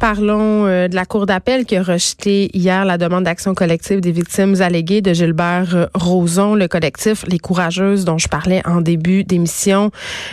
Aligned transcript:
Parlons 0.00 0.66
euh, 0.66 0.88
de 0.88 0.94
la 0.94 1.06
Cour 1.06 1.24
d'appel 1.24 1.64
qui 1.64 1.76
a 1.76 1.82
rejeté 1.82 2.50
hier 2.52 2.84
la 2.84 2.98
demande 2.98 3.24
d'action 3.24 3.54
collective 3.54 4.00
des 4.00 4.12
victimes 4.12 4.60
alléguées 4.60 5.00
de 5.00 5.14
Gilbert 5.14 5.74
euh, 5.74 5.86
Rozon. 5.94 6.54
Le 6.54 6.68
collectif 6.68 7.24
Les 7.28 7.38
Courageuses 7.38 8.04
dont 8.04 8.18
je 8.18 8.28
parlais 8.28 8.60
en 8.66 8.80
début 8.80 9.24
d'émission, 9.24 9.90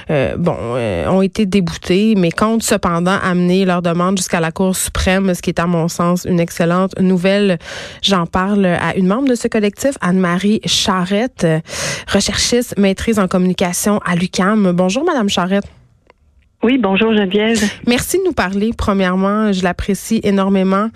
euh, 0.09 0.35
bon, 0.37 0.57
ont 1.09 1.21
été 1.21 1.45
déboutés, 1.45 2.15
mais 2.17 2.31
comptent 2.31 2.63
cependant 2.63 3.17
amener 3.23 3.65
leur 3.65 3.81
demande 3.81 4.17
jusqu'à 4.17 4.39
la 4.39 4.51
Cour 4.51 4.75
suprême, 4.75 5.33
ce 5.33 5.41
qui 5.41 5.51
est 5.51 5.59
à 5.59 5.67
mon 5.67 5.87
sens 5.87 6.25
une 6.25 6.39
excellente 6.39 6.99
nouvelle. 6.99 7.57
J'en 8.01 8.25
parle 8.25 8.65
à 8.65 8.95
une 8.97 9.07
membre 9.07 9.29
de 9.29 9.35
ce 9.35 9.47
collectif, 9.47 9.91
Anne-Marie 10.01 10.59
Charrette, 10.65 11.47
recherchiste, 12.11 12.77
maîtrise 12.77 13.19
en 13.19 13.27
communication 13.27 13.99
à 14.05 14.15
l'UCAM. 14.15 14.71
Bonjour, 14.73 15.05
Madame 15.05 15.29
Charrette. 15.29 15.65
Oui, 16.63 16.77
bonjour 16.77 17.13
Geneviève. 17.13 17.59
Merci 17.87 18.19
de 18.19 18.23
nous 18.23 18.31
parler. 18.31 18.71
Premièrement, 18.77 19.51
je 19.51 19.65
l'apprécie 19.65 20.21
énormément. 20.23 20.87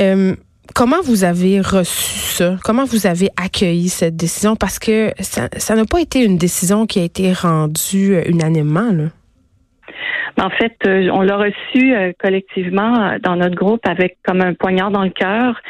Euh, 0.00 0.34
comment 0.74 1.00
vous 1.04 1.22
avez 1.22 1.60
reçu 1.60 2.18
ça? 2.18 2.56
Comment 2.64 2.84
vous 2.84 3.06
avez 3.06 3.28
accueilli 3.40 3.88
cette 3.88 4.16
décision? 4.16 4.56
Parce 4.56 4.80
que 4.80 5.12
ça 5.20 5.76
n'a 5.76 5.84
pas 5.84 6.00
été 6.00 6.24
une 6.24 6.36
décision 6.36 6.86
qui 6.86 6.98
a 6.98 7.04
été 7.04 7.32
rendue 7.32 8.16
euh, 8.16 8.22
unanimement. 8.26 8.90
Là. 8.90 9.04
En 10.42 10.50
fait, 10.50 10.76
euh, 10.84 11.10
on 11.12 11.20
l'a 11.20 11.36
reçu 11.36 11.94
collectivement 12.18 13.16
dans 13.22 13.36
notre 13.36 13.54
groupe 13.54 13.86
avec 13.86 14.18
comme 14.24 14.40
un 14.40 14.54
poignard 14.54 14.90
dans 14.90 15.04
le 15.04 15.10
cœur. 15.10 15.60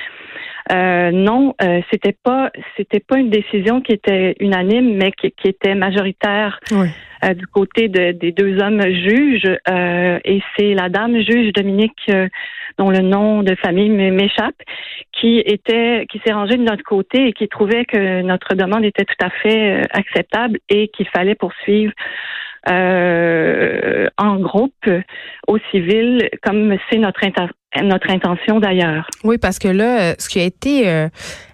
Euh, 0.72 1.10
non, 1.10 1.54
euh, 1.62 1.80
c'était 1.90 2.16
pas 2.22 2.50
c'était 2.76 3.00
pas 3.00 3.18
une 3.18 3.30
décision 3.30 3.80
qui 3.80 3.92
était 3.92 4.34
unanime, 4.40 4.96
mais 4.96 5.12
qui, 5.12 5.32
était 5.44 5.74
majoritaire 5.74 6.60
euh, 6.72 7.34
du 7.34 7.46
côté 7.46 7.88
de, 7.88 8.12
des 8.12 8.32
deux 8.32 8.58
hommes 8.62 8.82
juges. 8.82 9.58
Euh, 9.68 10.18
et 10.24 10.40
c'est 10.56 10.74
la 10.74 10.88
dame 10.88 11.20
juge 11.20 11.52
Dominique, 11.52 12.10
dont 12.78 12.90
le 12.90 13.00
nom 13.00 13.42
de 13.42 13.54
famille 13.56 13.90
m'échappe, 13.90 14.56
qui 15.12 15.38
était 15.40 16.06
qui 16.10 16.20
s'est 16.24 16.32
rangée 16.32 16.56
de 16.56 16.64
notre 16.64 16.84
côté 16.84 17.28
et 17.28 17.32
qui 17.32 17.48
trouvait 17.48 17.84
que 17.84 18.22
notre 18.22 18.54
demande 18.54 18.84
était 18.84 19.04
tout 19.04 19.24
à 19.24 19.30
fait 19.30 19.82
acceptable 19.90 20.58
et 20.70 20.88
qu'il 20.88 21.08
fallait 21.08 21.34
poursuivre 21.34 21.92
euh, 22.70 24.08
en 24.16 24.36
groupe 24.36 24.88
au 25.48 25.58
civil, 25.70 26.28
comme 26.42 26.76
c'est 26.88 26.98
notre, 26.98 27.20
notre 27.80 28.10
intention 28.10 28.60
d'ailleurs. 28.60 29.06
Oui, 29.24 29.38
parce 29.38 29.58
que 29.58 29.68
là, 29.68 30.14
ce 30.18 30.28
qui 30.28 30.40
a 30.40 30.44
été 30.44 30.88
euh, 30.88 31.08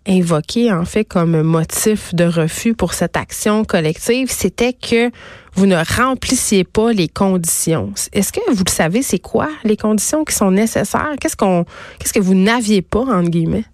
invoqué 0.07 0.73
en 0.73 0.85
fait 0.85 1.05
comme 1.05 1.43
motif 1.43 2.15
de 2.15 2.25
refus 2.25 2.75
pour 2.75 2.93
cette 2.93 3.17
action 3.17 3.65
collective, 3.65 4.29
c'était 4.29 4.73
que 4.73 5.11
vous 5.55 5.67
ne 5.67 5.77
remplissiez 5.77 6.65
pas 6.65 6.93
les 6.93 7.09
conditions. 7.09 7.93
Est-ce 8.13 8.33
que 8.33 8.41
vous 8.51 8.65
le 8.65 8.71
savez, 8.71 9.03
c'est 9.03 9.19
quoi 9.19 9.49
les 9.65 9.77
conditions 9.77 10.25
qui 10.25 10.35
sont 10.35 10.51
nécessaires? 10.51 11.15
Qu'est-ce 11.21 11.37
qu'on 11.37 11.65
qu'est-ce 11.99 12.13
que 12.13 12.21
vous 12.21 12.35
n'aviez 12.35 12.83
pas, 12.83 13.01
entre 13.01 13.31
guillemets? 13.31 13.65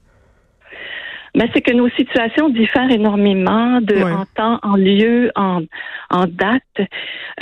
Mais 1.36 1.50
c'est 1.52 1.62
que 1.62 1.72
nos 1.72 1.88
situations 1.90 2.48
diffèrent 2.48 2.90
énormément 2.92 3.80
de 3.80 3.96
en 3.96 4.24
temps, 4.36 4.60
en 4.62 4.76
lieu, 4.76 5.32
en, 5.34 5.62
en 6.10 6.26
date. 6.26 6.62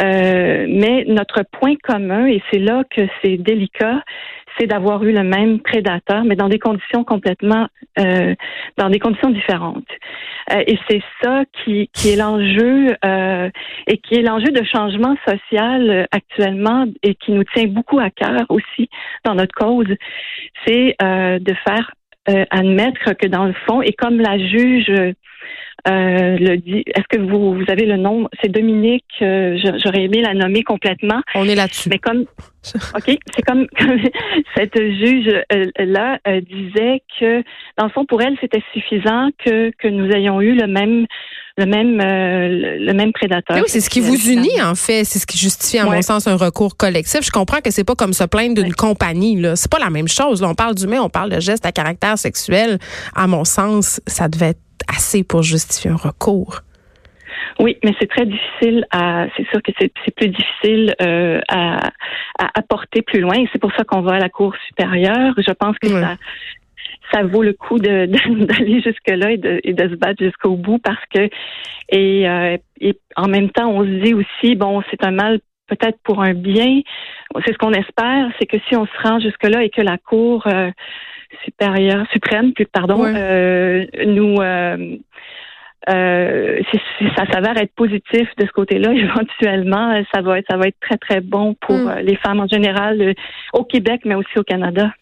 Euh, 0.00 0.66
mais 0.66 1.04
notre 1.06 1.42
point 1.42 1.74
commun, 1.82 2.26
et 2.26 2.42
c'est 2.50 2.58
là 2.58 2.84
que 2.90 3.02
c'est 3.20 3.36
délicat, 3.36 4.02
c'est 4.58 4.66
d'avoir 4.66 5.02
eu 5.04 5.12
le 5.12 5.22
même 5.22 5.60
prédateur, 5.60 6.24
mais 6.24 6.36
dans 6.36 6.48
des 6.48 6.58
conditions 6.58 7.04
complètement, 7.04 7.68
euh, 7.98 8.34
dans 8.76 8.90
des 8.90 8.98
conditions 8.98 9.30
différentes. 9.30 9.88
Euh, 10.52 10.62
et 10.66 10.78
c'est 10.88 11.02
ça 11.22 11.44
qui, 11.52 11.88
qui 11.92 12.10
est 12.10 12.16
l'enjeu 12.16 12.96
euh, 13.04 13.50
et 13.86 13.98
qui 13.98 14.14
est 14.14 14.22
l'enjeu 14.22 14.50
de 14.50 14.64
changement 14.64 15.16
social 15.26 16.06
actuellement 16.10 16.86
et 17.02 17.14
qui 17.14 17.32
nous 17.32 17.44
tient 17.44 17.66
beaucoup 17.66 17.98
à 17.98 18.10
cœur 18.10 18.44
aussi 18.48 18.88
dans 19.24 19.34
notre 19.34 19.54
cause, 19.54 19.94
c'est 20.66 20.96
euh, 21.02 21.38
de 21.38 21.54
faire 21.64 21.92
euh, 22.28 22.44
admettre 22.50 23.14
que 23.14 23.26
dans 23.26 23.46
le 23.46 23.54
fond, 23.66 23.82
et 23.82 23.92
comme 23.92 24.20
la 24.20 24.38
juge 24.38 24.88
euh, 24.90 25.12
le 26.38 26.56
dit, 26.56 26.84
est-ce 26.86 27.08
que 27.08 27.20
vous, 27.20 27.54
vous 27.54 27.64
avez 27.68 27.84
le 27.84 27.96
nom? 27.96 28.28
C'est 28.40 28.48
Dominique, 28.48 29.04
euh, 29.22 29.58
j'aurais 29.82 30.04
aimé 30.04 30.22
la 30.22 30.32
nommer 30.32 30.62
complètement. 30.62 31.20
On 31.34 31.48
est 31.48 31.56
là-dessus. 31.56 31.88
Mais 31.88 31.98
comme, 31.98 32.26
OK, 32.94 33.18
c'est 33.34 33.42
comme, 33.42 33.66
cette 34.56 34.78
juge-là 34.78 36.18
disait 36.42 37.02
que, 37.18 37.42
dans 37.76 37.86
le 37.86 37.90
fond, 37.90 38.04
pour 38.04 38.22
elle, 38.22 38.36
c'était 38.40 38.62
suffisant 38.72 39.30
que, 39.44 39.72
que 39.78 39.88
nous 39.88 40.08
ayons 40.12 40.40
eu 40.40 40.54
le 40.54 40.68
même 40.68 41.06
le 41.58 41.66
même 41.66 42.00
euh, 42.00 42.78
le 42.78 42.92
même 42.92 43.12
prédateur. 43.12 43.56
Oui, 43.56 43.64
c'est 43.66 43.80
ce 43.80 43.90
qui 43.90 44.00
vous 44.00 44.30
unit 44.30 44.60
en 44.62 44.74
fait, 44.74 45.04
c'est 45.04 45.18
ce 45.18 45.26
qui 45.26 45.38
justifie 45.38 45.78
à 45.78 45.84
mon 45.84 46.02
sens 46.02 46.26
un 46.26 46.36
recours 46.36 46.76
collectif. 46.76 47.20
Je 47.22 47.30
comprends 47.30 47.60
que 47.60 47.70
c'est 47.70 47.84
pas 47.84 47.94
comme 47.94 48.12
se 48.12 48.24
plaindre 48.24 48.62
d'une 48.62 48.74
compagnie 48.74 49.40
là, 49.40 49.56
c'est 49.56 49.70
pas 49.70 49.78
la 49.78 49.90
même 49.90 50.08
chose. 50.08 50.40
Là, 50.42 50.48
on 50.48 50.54
parle 50.54 50.74
d'humain, 50.74 51.00
on 51.00 51.10
parle 51.10 51.30
de 51.30 51.40
gestes 51.40 51.66
à 51.66 51.72
caractère 51.72 52.18
sexuel. 52.18 52.78
À 53.14 53.26
mon 53.26 53.44
sens, 53.44 54.00
ça 54.06 54.28
devait 54.28 54.50
être 54.50 54.60
assez 54.88 55.24
pour 55.24 55.42
justifier 55.42 55.90
un 55.90 55.96
recours. 55.96 56.60
Oui, 57.58 57.76
mais 57.84 57.92
c'est 58.00 58.08
très 58.08 58.26
difficile 58.26 58.86
à. 58.90 59.26
C'est 59.36 59.46
sûr 59.50 59.60
que 59.62 59.72
c'est 59.78 60.14
plus 60.16 60.28
difficile 60.28 60.94
euh, 61.02 61.40
à, 61.48 61.88
à 62.38 62.50
apporter 62.54 63.02
plus 63.02 63.20
loin. 63.20 63.36
C'est 63.52 63.60
pour 63.60 63.72
ça 63.76 63.84
qu'on 63.84 64.00
va 64.00 64.14
à 64.14 64.18
la 64.18 64.28
Cour 64.28 64.54
supérieure. 64.68 65.34
Je 65.36 65.52
pense 65.52 65.76
que 65.78 65.88
ça 65.88 66.16
ça 67.12 67.22
vaut 67.22 67.42
le 67.42 67.52
coup 67.52 67.78
de, 67.78 68.06
d'aller 68.46 68.80
jusque-là 68.80 69.32
et 69.32 69.36
de, 69.36 69.60
et 69.64 69.72
de 69.72 69.88
se 69.88 69.94
battre 69.94 70.22
jusqu'au 70.22 70.56
bout 70.56 70.78
parce 70.78 71.04
que 71.14 71.28
et, 71.88 72.28
euh, 72.28 72.56
et 72.80 72.98
en 73.16 73.28
même 73.28 73.50
temps 73.50 73.70
on 73.70 73.82
se 73.82 74.04
dit 74.04 74.14
aussi 74.14 74.54
bon 74.54 74.82
c'est 74.90 75.04
un 75.04 75.10
mal 75.10 75.40
peut-être 75.68 75.98
pour 76.02 76.22
un 76.22 76.34
bien. 76.34 76.82
C'est 77.46 77.52
ce 77.52 77.58
qu'on 77.58 77.72
espère 77.72 78.30
c'est 78.38 78.46
que 78.46 78.58
si 78.68 78.76
on 78.76 78.86
se 78.86 79.02
rend 79.02 79.20
jusque-là 79.20 79.62
et 79.62 79.70
que 79.70 79.82
la 79.82 79.98
cour 79.98 80.46
euh, 80.46 80.70
supérieure 81.44 82.06
suprême 82.12 82.52
plus 82.52 82.66
pardon 82.66 83.04
euh, 83.04 83.84
nous 84.06 84.36
euh, 85.88 86.60
si, 86.70 86.78
ça 87.16 87.26
s'avère 87.30 87.56
être 87.56 87.74
positif 87.74 88.28
de 88.38 88.46
ce 88.46 88.52
côté-là, 88.52 88.92
éventuellement, 88.94 90.02
ça 90.14 90.22
va 90.22 90.38
être 90.38 90.46
ça 90.50 90.56
va 90.56 90.68
être 90.68 90.80
très 90.80 90.96
très 90.96 91.20
bon 91.20 91.54
pour 91.54 91.76
hmm. 91.76 92.00
les 92.02 92.16
femmes 92.16 92.40
en 92.40 92.46
général 92.46 93.14
au 93.52 93.64
Québec, 93.64 94.02
mais 94.04 94.14
aussi 94.14 94.38
au 94.38 94.44
Canada. 94.44 94.92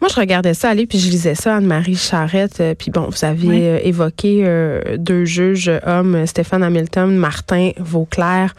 Moi, 0.00 0.08
je 0.14 0.20
regardais 0.20 0.54
ça 0.54 0.68
aller, 0.68 0.86
puis 0.86 0.98
je 0.98 1.10
lisais 1.10 1.34
ça, 1.34 1.56
Anne-Marie 1.56 1.96
Charrette. 1.96 2.60
Euh, 2.60 2.74
puis 2.78 2.92
bon, 2.92 3.08
vous 3.10 3.24
aviez 3.24 3.68
euh, 3.68 3.78
évoqué 3.82 4.42
euh, 4.44 4.96
deux 4.96 5.24
juges 5.24 5.72
hommes, 5.84 6.24
Stéphane 6.24 6.62
Hamilton, 6.62 7.16
Martin 7.16 7.72
Vauclair, 7.78 8.54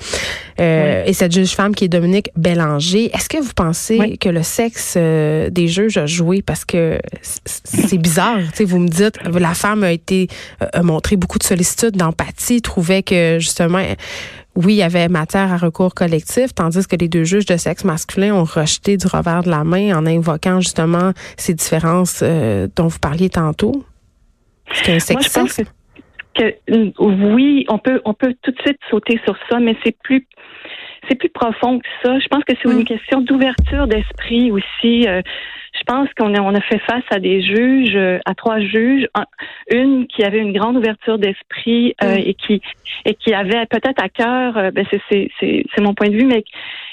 et 0.57 1.13
cette 1.13 1.31
juge 1.31 1.55
femme 1.55 1.73
qui 1.73 1.85
est 1.85 1.87
Dominique 1.87 2.31
Bélanger. 2.35 3.09
Est-ce 3.15 3.29
que 3.29 3.37
vous 3.37 3.53
pensez 3.55 4.17
que 4.17 4.27
le 4.27 4.43
sexe 4.43 4.97
des 4.97 5.67
juges 5.69 5.97
a 5.97 6.05
joué? 6.05 6.41
Parce 6.41 6.65
que 6.65 6.99
c'est 7.21 7.97
bizarre, 7.97 8.39
tu 8.51 8.57
sais, 8.57 8.65
vous 8.65 8.79
me 8.79 8.89
dites, 8.89 9.17
la 9.23 9.53
femme 9.53 9.85
a 9.85 9.93
été, 9.93 10.27
a 10.59 10.83
montré 10.83 11.15
beaucoup 11.15 11.39
de 11.39 11.43
sollicitude, 11.59 11.97
d'empathie, 11.97 12.61
trouvait 12.61 13.03
que 13.03 13.37
justement, 13.39 13.79
oui, 14.55 14.73
il 14.73 14.77
y 14.77 14.83
avait 14.83 15.07
matière 15.07 15.51
à 15.53 15.57
recours 15.57 15.93
collectif, 15.93 16.53
tandis 16.55 16.87
que 16.87 16.95
les 16.95 17.07
deux 17.07 17.23
juges 17.23 17.45
de 17.45 17.57
sexe 17.57 17.83
masculin 17.83 18.33
ont 18.33 18.45
rejeté 18.45 18.97
du 18.97 19.07
revers 19.07 19.43
de 19.43 19.49
la 19.49 19.63
main 19.63 19.97
en 19.97 20.05
invoquant 20.05 20.61
justement 20.61 21.11
ces 21.37 21.53
différences 21.53 22.21
euh, 22.23 22.67
dont 22.75 22.87
vous 22.87 22.99
parliez 22.99 23.29
tantôt. 23.29 23.83
C'est 24.71 25.11
Moi, 25.11 25.21
je 25.21 25.29
pense 25.29 25.61
que, 26.35 26.55
oui, 27.33 27.65
on 27.69 27.79
peut 27.79 28.01
on 28.05 28.13
peut 28.13 28.35
tout 28.41 28.51
de 28.51 28.61
suite 28.61 28.79
sauter 28.89 29.19
sur 29.25 29.35
ça, 29.49 29.59
mais 29.59 29.75
c'est 29.83 29.97
plus 30.03 30.27
c'est 31.07 31.15
plus 31.15 31.29
profond 31.29 31.79
que 31.79 31.87
ça. 32.03 32.19
Je 32.19 32.27
pense 32.27 32.43
que 32.43 32.53
c'est 32.61 32.71
une 32.71 32.81
mm. 32.81 32.85
question 32.85 33.21
d'ouverture 33.21 33.87
d'esprit 33.87 34.51
aussi. 34.51 35.07
Euh, 35.07 35.21
je 35.79 35.83
pense 35.85 36.09
qu'on 36.17 36.33
a, 36.35 36.41
on 36.41 36.53
a 36.53 36.61
fait 36.61 36.79
face 36.79 37.03
à 37.09 37.19
des 37.19 37.41
juges, 37.41 37.95
euh, 37.95 38.19
à 38.25 38.33
trois 38.35 38.59
juges, 38.59 39.07
une 39.71 40.07
qui 40.07 40.23
avait 40.23 40.39
une 40.39 40.53
grande 40.53 40.77
ouverture 40.77 41.17
d'esprit 41.17 41.95
euh, 42.03 42.15
et 42.15 42.33
qui 42.33 42.61
et 43.05 43.13
qui 43.13 43.33
avait 43.33 43.65
peut-être 43.67 44.03
à 44.03 44.09
cœur, 44.09 44.57
euh, 44.57 44.71
ben 44.71 44.85
c'est, 44.89 45.01
c'est, 45.09 45.29
c'est, 45.39 45.63
c'est 45.73 45.81
mon 45.81 45.93
point 45.93 46.09
de 46.09 46.15
vue, 46.15 46.25
mais 46.25 46.43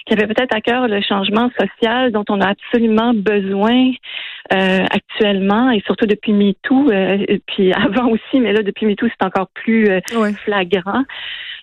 qui 0.06 0.14
avait 0.14 0.26
peut-être 0.26 0.54
à 0.54 0.60
cœur 0.60 0.86
le 0.86 1.00
changement 1.00 1.50
social 1.58 2.12
dont 2.12 2.24
on 2.28 2.40
a 2.40 2.48
absolument 2.50 3.12
besoin 3.12 3.90
actuellement 4.48 5.72
et 5.72 5.80
surtout 5.80 6.06
depuis 6.06 6.32
MeToo, 6.32 6.92
et 6.92 7.40
puis 7.46 7.72
avant 7.72 8.10
aussi, 8.10 8.38
mais 8.40 8.52
là 8.52 8.62
depuis 8.62 8.86
MeToo 8.86 9.08
c'est 9.08 9.26
encore 9.26 9.48
plus 9.54 9.88
flagrant. 10.44 11.02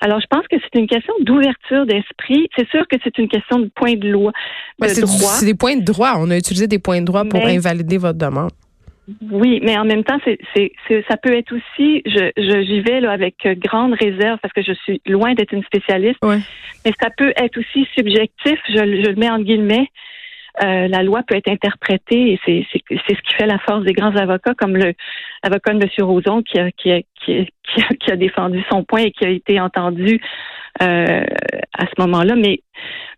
Alors, 0.04 0.20
je 0.20 0.28
pense 0.30 0.46
que 0.50 0.58
c'est 0.62 0.78
une 0.78 0.88
question 0.88 1.14
d'ouverture 1.22 1.86
d'esprit. 1.86 2.50
C'est 2.58 2.68
sûr 2.70 2.86
que 2.90 2.98
c'est 3.06 3.18
une 3.18 3.30
question 3.30 3.60
de 3.60 3.70
point 3.74 3.94
de 3.94 4.10
loi, 4.10 4.34
de 4.82 4.88
c'est 4.90 5.00
droit. 5.00 5.32
C'est 5.32 5.46
des 5.46 5.54
points 5.54 5.78
de 5.78 5.86
droit. 5.86 6.16
On 6.18 6.30
a 6.30 6.38
utilisé 6.38 6.68
des 6.68 6.78
points 6.78 7.00
de 7.00 7.06
droit 7.06 7.24
pour 7.24 7.40
invalider 7.46 7.98
votre 7.98 8.18
demande. 8.18 8.52
Oui, 9.32 9.62
mais 9.64 9.78
en 9.78 9.86
même 9.86 10.04
temps, 10.04 10.20
c'est, 10.26 10.38
c'est, 10.54 11.06
ça 11.10 11.16
peut 11.16 11.34
être 11.34 11.54
aussi, 11.54 12.02
je, 12.06 12.32
je, 12.38 12.66
j'y 12.66 12.82
vais 12.82 13.00
là, 13.00 13.12
avec 13.12 13.36
grande 13.60 13.94
réserve 13.94 14.40
parce 14.42 14.54
que 14.54 14.62
je 14.62 14.74
suis 14.74 15.02
loin 15.06 15.34
d'être 15.36 15.54
une 15.54 15.64
spécialiste, 15.64 16.20
mais 16.24 16.92
ça 17.02 17.10
peut 17.18 17.34
être 17.38 17.58
aussi 17.58 17.88
subjectif, 17.96 18.60
je, 18.70 18.76
je 18.76 19.10
le 19.10 19.16
mets 19.16 19.30
en 19.30 19.40
guillemets, 19.40 19.88
euh, 20.62 20.88
la 20.88 21.02
loi 21.02 21.22
peut 21.24 21.36
être 21.36 21.50
interprétée 21.50 22.34
et 22.34 22.40
c'est 22.46 22.66
c'est 22.72 23.16
ce 23.16 23.22
qui 23.22 23.34
fait 23.36 23.48
la 23.48 23.58
force 23.60 23.84
des 23.84 23.94
grands 23.94 24.16
avocats, 24.16 24.54
comme 24.56 24.78
le 24.78 24.94
avocat 25.42 25.74
de 25.74 25.84
M. 25.84 25.90
Roson 26.06 26.44
qui 26.44 26.60
a, 26.60 26.72
qui 26.72 26.92
a, 26.92 27.02
qui 27.26 27.32
a, 27.34 27.94
qui 28.00 28.12
a 28.12 28.16
défendu 28.16 28.64
son 28.70 28.84
point 28.84 29.02
et 29.02 29.12
qui 29.12 29.26
a 29.26 29.30
été 29.30 29.60
entendu 29.60 30.22
euh, 30.82 31.24
à 31.78 31.86
ce 31.86 32.02
moment-là. 32.02 32.36
Mais 32.36 32.60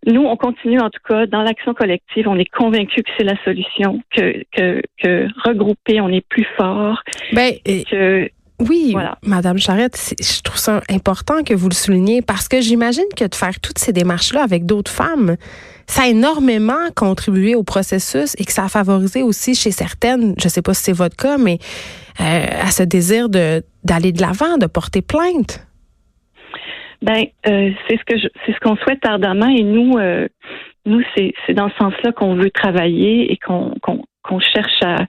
nous, 0.05 0.23
on 0.23 0.37
continue 0.37 0.79
en 0.79 0.89
tout 0.89 1.01
cas 1.07 1.25
dans 1.25 1.41
l'action 1.41 1.73
collective. 1.73 2.27
On 2.27 2.37
est 2.37 2.49
convaincus 2.49 3.03
que 3.03 3.11
c'est 3.17 3.23
la 3.23 3.41
solution, 3.43 4.01
que, 4.11 4.43
que, 4.51 4.81
que 5.01 5.27
regrouper, 5.45 5.99
on 6.01 6.09
est 6.09 6.25
plus 6.27 6.47
fort. 6.57 7.01
Ben, 7.33 7.53
que, 7.65 8.29
oui, 8.59 8.95
Madame 9.23 9.57
Charrette, 9.57 10.15
je 10.19 10.41
trouve 10.41 10.57
ça 10.57 10.81
important 10.89 11.43
que 11.43 11.53
vous 11.53 11.67
le 11.67 11.73
souligniez 11.73 12.21
parce 12.21 12.47
que 12.47 12.61
j'imagine 12.61 13.03
que 13.15 13.25
de 13.25 13.35
faire 13.35 13.59
toutes 13.59 13.79
ces 13.79 13.91
démarches-là 13.91 14.41
avec 14.43 14.65
d'autres 14.65 14.91
femmes, 14.91 15.35
ça 15.87 16.03
a 16.03 16.07
énormément 16.07 16.89
contribué 16.95 17.53
au 17.55 17.63
processus 17.63 18.33
et 18.39 18.45
que 18.45 18.53
ça 18.53 18.63
a 18.63 18.67
favorisé 18.69 19.23
aussi 19.23 19.55
chez 19.55 19.71
certaines, 19.71 20.35
je 20.41 20.47
sais 20.47 20.61
pas 20.61 20.73
si 20.73 20.83
c'est 20.83 20.93
votre 20.93 21.17
cas, 21.17 21.37
mais 21.37 21.57
euh, 22.21 22.45
à 22.61 22.71
ce 22.71 22.83
désir 22.83 23.27
de 23.27 23.61
d'aller 23.83 24.13
de 24.13 24.21
l'avant, 24.21 24.57
de 24.57 24.67
porter 24.67 25.01
plainte. 25.01 25.67
Ben, 27.01 27.25
euh, 27.47 27.71
c'est 27.87 27.97
ce 27.97 28.03
que 28.05 28.17
c'est 28.45 28.53
ce 28.53 28.59
qu'on 28.61 28.77
souhaite 28.77 29.05
ardemment 29.05 29.49
et 29.49 29.63
nous, 29.63 29.97
euh, 29.97 30.27
nous 30.85 31.01
c'est 31.15 31.53
dans 31.53 31.69
ce 31.69 31.75
sens-là 31.75 32.13
qu'on 32.13 32.35
veut 32.35 32.51
travailler 32.51 33.31
et 33.31 33.37
qu'on 33.37 33.75
qu'on 34.27 34.39
cherche 34.39 34.81
à, 34.83 35.05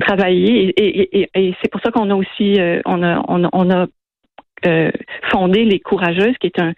travailler. 0.00 0.72
Et, 0.76 1.28
et, 1.34 1.54
c'est 1.62 1.70
pour 1.70 1.80
ça 1.80 1.90
qu'on 1.90 2.10
a 2.10 2.14
aussi 2.14 2.60
euh, 2.60 2.80
on 2.84 3.02
a 3.02 3.22
on 3.28 3.48
on 3.52 3.70
a 3.70 3.86
euh, 4.66 4.90
fonder 5.30 5.64
les 5.64 5.78
courageuses, 5.78 6.36
qui 6.40 6.48
est 6.48 6.60
un 6.60 6.72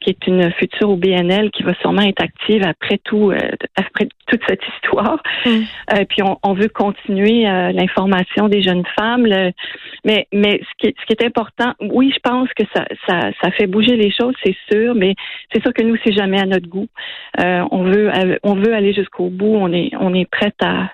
qui 0.00 0.10
est 0.10 0.26
une 0.26 0.50
future 0.52 0.90
au 0.90 0.96
BNL 0.96 1.50
qui 1.52 1.62
va 1.62 1.74
sûrement 1.74 2.02
être 2.02 2.22
active 2.22 2.62
après 2.66 2.98
tout 2.98 3.30
euh, 3.30 3.38
après 3.76 4.08
toute 4.26 4.40
cette 4.48 4.60
histoire. 4.74 5.22
Mm. 5.46 5.50
Euh, 5.92 6.04
puis 6.08 6.22
on, 6.22 6.38
on, 6.42 6.54
veut 6.54 6.68
continuer 6.68 7.44
l'information 7.44 8.48
des 8.48 8.62
jeunes 8.62 8.84
femmes. 8.98 9.26
mais 10.04 10.26
mais 10.32 10.60
ce 10.60 10.68
qui, 10.78 10.86
est, 10.88 10.94
ce 11.00 11.06
qui 11.06 11.12
est 11.12 11.24
important, 11.24 11.74
oui, 11.80 12.12
je 12.14 12.20
pense 12.20 12.48
que 12.54 12.64
ça, 12.74 12.84
ça, 13.08 13.30
ça 13.40 13.50
fait 13.52 13.66
bouger 13.66 13.96
les 13.96 14.10
choses, 14.12 14.34
c'est 14.44 14.56
sûr, 14.70 14.94
mais 14.94 15.14
c'est 15.52 15.62
sûr 15.62 15.72
que 15.72 15.82
nous 15.82 15.96
c'est 16.04 16.12
jamais 16.12 16.40
à 16.40 16.46
notre 16.46 16.68
goût. 16.68 16.88
on 17.38 17.84
veut 17.84 18.10
on 18.42 18.54
veut 18.54 18.74
aller 18.74 18.92
jusqu'au 18.92 19.28
bout. 19.28 19.56
On 19.56 19.72
est 19.72 19.90
on 19.98 20.12
est 20.14 20.28
prête 20.28 20.60
à 20.62 20.90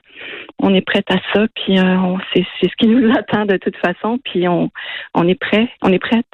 on 0.60 0.75
est 0.75 0.81
prête 0.81 1.06
à 1.10 1.16
ça, 1.32 1.46
puis 1.55 1.78
euh, 1.78 2.16
c'est, 2.34 2.44
ce 2.62 2.76
qui 2.78 2.88
nous 2.88 3.10
attend 3.19 3.46
de 3.46 3.56
toute 3.56 3.76
façon, 3.76 4.19
puis 4.25 4.49
on, 4.49 4.70
on 5.14 5.28
est 5.28 5.38
prêt, 5.38 5.69
on 5.82 5.93
est 5.93 5.99
prête. 5.99 6.26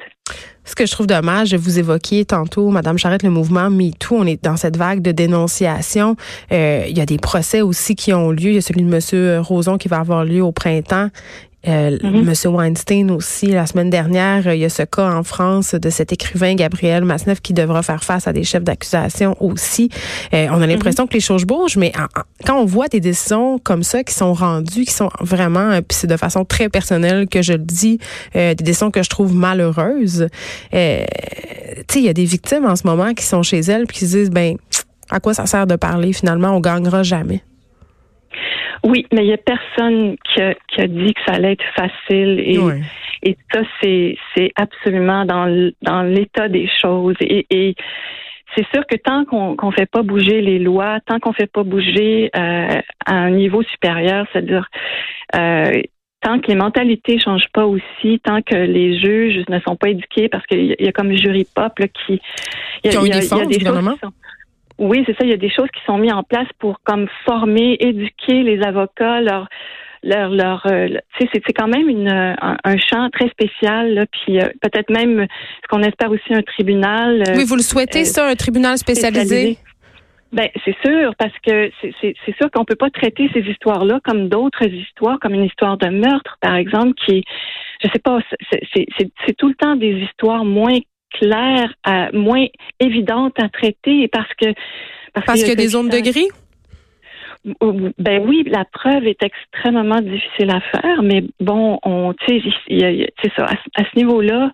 Ce 0.63 0.73
que 0.73 0.87
je 0.87 0.91
trouve 0.91 1.05
dommage, 1.05 1.53
vous 1.53 1.77
évoquiez 1.77 2.25
tantôt, 2.25 2.69
Madame 2.69 2.97
Charrette, 2.97 3.21
le 3.21 3.29
mouvement 3.29 3.69
MeToo, 3.69 4.15
on 4.15 4.25
est 4.25 4.43
dans 4.43 4.57
cette 4.57 4.77
vague 4.77 5.01
de 5.01 5.11
dénonciation. 5.11 6.15
Euh, 6.51 6.85
il 6.89 6.97
y 6.97 7.01
a 7.01 7.05
des 7.05 7.19
procès 7.19 7.61
aussi 7.61 7.95
qui 7.95 8.13
ont 8.13 8.31
lieu. 8.31 8.49
Il 8.49 8.55
y 8.55 8.57
a 8.57 8.61
celui 8.61 8.81
de 8.81 8.87
Monsieur 8.87 9.39
Roson 9.41 9.77
qui 9.77 9.87
va 9.87 9.99
avoir 9.99 10.25
lieu 10.25 10.41
au 10.41 10.51
printemps. 10.51 11.09
Euh, 11.67 11.97
mm-hmm. 11.97 12.23
Monsieur 12.23 12.49
Weinstein 12.49 13.11
aussi, 13.11 13.47
la 13.47 13.65
semaine 13.65 13.89
dernière, 13.89 14.53
il 14.53 14.59
y 14.59 14.65
a 14.65 14.69
ce 14.69 14.83
cas 14.83 15.11
en 15.11 15.23
France 15.23 15.75
de 15.75 15.89
cet 15.89 16.13
écrivain 16.13 16.55
Gabriel 16.55 17.05
Masneff 17.05 17.41
qui 17.41 17.53
devra 17.53 17.81
faire 17.83 18.03
face 18.03 18.27
à 18.27 18.33
des 18.33 18.43
chefs 18.43 18.63
d'accusation 18.63 19.35
aussi. 19.39 19.89
Euh, 20.33 20.47
on 20.51 20.61
a 20.61 20.67
l'impression 20.67 21.05
mm-hmm. 21.05 21.09
que 21.09 21.13
les 21.13 21.19
choses 21.19 21.45
bougent, 21.45 21.77
mais 21.77 21.91
quand 22.45 22.59
on 22.59 22.65
voit 22.65 22.87
des 22.87 22.99
décisions 22.99 23.59
comme 23.59 23.83
ça 23.83 24.03
qui 24.03 24.13
sont 24.13 24.33
rendues, 24.33 24.85
qui 24.85 24.93
sont 24.93 25.09
vraiment, 25.21 25.71
euh, 25.71 25.81
puis 25.81 25.97
c'est 25.97 26.07
de 26.07 26.17
façon 26.17 26.45
très 26.45 26.69
personnelle 26.69 27.27
que 27.27 27.41
je 27.41 27.53
le 27.53 27.59
dis, 27.59 27.99
des 28.33 28.55
décisions 28.55 28.91
que 28.91 29.03
je 29.03 29.09
trouve 29.09 29.33
malheureuses. 29.33 30.27
tu 30.71 30.77
sais, 30.77 31.07
il 31.95 32.03
y 32.03 32.09
a 32.09 32.13
des 32.13 32.25
victimes 32.25 32.65
en 32.65 32.75
ce 32.75 32.85
moment 32.85 33.13
qui 33.13 33.23
sont 33.23 33.43
chez 33.43 33.59
elles 33.59 33.85
puis 33.85 33.99
qui 33.99 34.07
se 34.07 34.17
disent, 34.17 34.29
ben, 34.29 34.57
à 35.09 35.19
quoi 35.19 35.33
ça 35.33 35.45
sert 35.45 35.67
de 35.67 35.75
parler? 35.75 36.13
Finalement, 36.13 36.49
on 36.49 36.59
gagnera 36.59 37.03
jamais. 37.03 37.43
Oui, 38.83 39.05
mais 39.13 39.23
il 39.23 39.27
n'y 39.27 39.33
a 39.33 39.37
personne 39.37 40.15
qui 40.25 40.41
a, 40.41 40.53
qui 40.67 40.81
a, 40.81 40.87
dit 40.87 41.13
que 41.13 41.21
ça 41.25 41.33
allait 41.33 41.53
être 41.53 41.65
facile 41.75 42.39
et, 42.39 42.59
et 43.23 43.37
ça, 43.51 43.61
c'est, 43.81 44.17
c'est 44.35 44.51
absolument 44.55 45.25
dans, 45.25 45.71
dans 45.81 46.03
l'état 46.03 46.47
des 46.47 46.69
choses. 46.81 47.15
Et, 47.21 47.45
et 47.49 47.75
c'est 48.55 48.65
sûr 48.73 48.85
que 48.87 48.95
tant 48.95 49.25
qu'on 49.25 49.55
ne 49.61 49.71
fait 49.71 49.89
pas 49.89 50.03
bouger 50.03 50.41
les 50.41 50.59
lois, 50.59 50.99
tant 51.05 51.19
qu'on 51.19 51.33
fait 51.33 51.51
pas 51.51 51.63
bouger 51.63 52.29
euh, 52.35 52.81
à 53.05 53.13
un 53.13 53.31
niveau 53.31 53.63
supérieur, 53.63 54.27
c'est-à-dire 54.31 54.67
euh, 55.35 55.81
tant 56.21 56.39
que 56.39 56.47
les 56.47 56.55
mentalités 56.55 57.19
changent 57.19 57.51
pas 57.53 57.65
aussi, 57.65 58.19
tant 58.23 58.41
que 58.41 58.55
les 58.55 58.99
juges 58.99 59.43
ne 59.49 59.59
sont 59.59 59.75
pas 59.75 59.89
éduqués, 59.89 60.29
parce 60.29 60.45
qu'il 60.45 60.75
y, 60.79 60.87
a 60.87 60.91
comme 60.91 61.11
jury 61.15 61.47
pop 61.53 61.77
là, 61.79 61.87
qui, 61.87 62.21
il 62.83 62.93
y 62.93 62.95
a, 62.95 63.01
des 63.01 63.27
choses 63.27 63.47
qui 63.47 63.65
sont, 63.65 64.11
oui, 64.77 65.03
c'est 65.05 65.13
ça. 65.13 65.23
Il 65.23 65.29
y 65.29 65.33
a 65.33 65.37
des 65.37 65.49
choses 65.49 65.69
qui 65.73 65.81
sont 65.85 65.97
mises 65.97 66.13
en 66.13 66.23
place 66.23 66.47
pour 66.59 66.81
comme 66.83 67.07
former, 67.25 67.77
éduquer 67.79 68.43
les 68.43 68.61
avocats, 68.61 69.21
leur 69.21 69.47
leur 70.03 70.29
leur 70.29 70.65
euh, 70.67 70.87
tu 71.17 71.27
sais 71.27 71.41
c'est 71.45 71.53
quand 71.53 71.67
même 71.67 71.89
une 71.89 72.07
un, 72.09 72.77
champ 72.77 73.09
très 73.09 73.27
spécial 73.29 73.93
là, 73.93 74.05
puis 74.05 74.39
euh, 74.39 74.49
peut-être 74.61 74.91
même 74.91 75.25
ce 75.63 75.67
qu'on 75.67 75.81
espère 75.81 76.11
aussi 76.11 76.31
un 76.31 76.43
tribunal 76.43 77.23
euh, 77.27 77.33
oui 77.35 77.43
vous 77.43 77.55
le 77.55 77.63
souhaitez 77.63 78.05
ça 78.05 78.27
un 78.27 78.35
tribunal 78.35 78.77
spécialisé, 78.77 79.57
Ben, 80.31 80.49
c'est 80.63 80.75
sûr, 80.85 81.15
parce 81.17 81.33
que 81.45 81.71
c'est 81.81 82.35
sûr 82.37 82.51
qu'on 82.51 82.65
peut 82.65 82.75
pas 82.75 82.89
traiter 82.89 83.29
ces 83.33 83.39
histoires-là 83.39 83.99
comme 84.03 84.27
d'autres 84.27 84.67
histoires, 84.67 85.17
comme 85.19 85.33
une 85.33 85.45
histoire 85.45 85.77
de 85.77 85.87
meurtre, 85.87 86.37
par 86.41 86.55
exemple, 86.55 86.93
qui, 87.05 87.23
je 87.81 87.87
sais 87.87 87.99
pas, 87.99 88.19
c'est 88.51 89.37
tout 89.37 89.47
le 89.47 89.55
temps 89.55 89.75
des 89.75 89.93
histoires 90.01 90.43
moins 90.43 90.77
claire, 91.19 91.73
moins 92.13 92.45
évidente 92.79 93.33
à 93.41 93.49
traiter 93.49 94.07
parce 94.07 94.33
que 94.39 94.53
parce, 95.13 95.39
qu'il 95.39 95.47
y 95.47 95.51
a 95.51 95.55
des 95.55 95.69
zones 95.69 95.89
de 95.89 95.99
gris? 95.99 96.27
Ben 97.99 98.23
oui, 98.25 98.43
la 98.47 98.65
preuve 98.65 99.05
est 99.05 99.21
extrêmement 99.21 100.01
difficile 100.01 100.49
à 100.49 100.61
faire, 100.61 101.03
mais 101.03 101.23
bon, 101.39 101.77
on, 101.83 102.13
tu 102.13 102.41
sais, 102.41 103.31
ça, 103.37 103.45
à, 103.45 103.83
ce 103.83 103.97
niveau-là, 103.97 104.51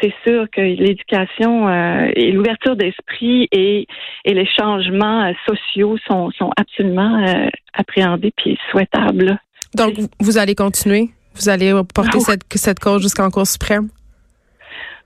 c'est 0.00 0.12
sûr 0.26 0.46
que 0.50 0.60
l'éducation 0.60 1.68
euh, 1.68 2.10
et 2.14 2.32
l'ouverture 2.32 2.74
d'esprit 2.74 3.48
et, 3.52 3.86
et 4.24 4.34
les 4.34 4.48
changements 4.58 5.26
euh, 5.26 5.32
sociaux 5.46 5.96
sont, 6.08 6.30
sont 6.32 6.50
absolument 6.56 7.24
euh, 7.24 7.48
appréhendés 7.74 8.32
puis 8.36 8.58
souhaitables. 8.70 9.38
Donc, 9.74 9.94
vous 10.20 10.38
allez 10.38 10.54
continuer? 10.54 11.10
Vous 11.34 11.48
allez 11.48 11.72
porter 11.94 12.18
cette, 12.18 12.42
cette 12.52 12.80
cause 12.80 13.02
jusqu'en 13.02 13.30
Cour 13.30 13.46
suprême? 13.46 13.88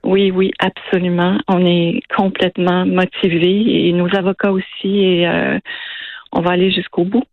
Oui, 0.05 0.31
oui, 0.31 0.51
absolument. 0.59 1.39
On 1.49 1.65
est 1.65 2.01
complètement 2.15 2.85
motivés 2.85 3.89
et 3.89 3.93
nos 3.93 4.15
avocats 4.15 4.53
aussi 4.53 4.99
et 4.99 5.29
euh, 5.29 5.59
on 6.33 6.41
va 6.41 6.53
aller 6.53 6.71
jusqu'au 6.71 7.05
bout. 7.05 7.25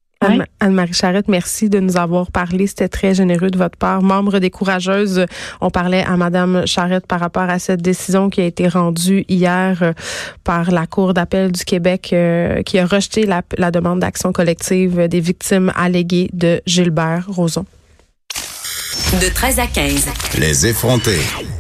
Anne-Marie 0.60 0.94
Charrette, 0.94 1.30
merci 1.30 1.70
de 1.70 1.80
nous 1.80 1.98
avoir 1.98 2.30
parlé. 2.30 2.68
C'était 2.68 2.90
très 2.90 3.14
généreux 3.14 3.50
de 3.50 3.58
votre 3.58 3.78
part. 3.78 4.02
Membre 4.02 4.40
des 4.40 4.50
Courageuses, 4.50 5.26
on 5.62 5.70
parlait 5.70 6.04
à 6.04 6.18
Madame 6.18 6.68
Charrette 6.68 7.08
par 7.08 7.22
rapport 7.22 7.50
à 7.50 7.58
cette 7.58 7.82
décision 7.82 8.30
qui 8.30 8.42
a 8.42 8.46
été 8.46 8.68
rendue 8.68 9.24
hier 9.30 9.82
euh, 9.82 9.94
par 10.44 10.72
la 10.72 10.88
Cour 10.88 11.14
d'appel 11.14 11.54
du 11.54 11.64
Québec 11.64 12.10
euh, 12.12 12.62
qui 12.64 12.80
a 12.80 12.86
rejeté 12.86 13.26
la, 13.26 13.44
la 13.58 13.72
demande 13.72 14.00
d'action 14.00 14.34
collective 14.34 15.08
des 15.08 15.22
victimes 15.22 15.72
alléguées 15.76 16.30
de 16.34 16.62
Gilbert 16.66 17.26
Rozon. 17.30 17.66
De 19.14 19.34
13 19.34 19.60
à 19.60 19.68
15. 19.68 20.10
Les 20.38 20.68
effrontés. 20.68 21.22